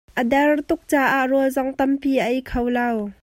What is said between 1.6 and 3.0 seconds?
tam a ei kho lo.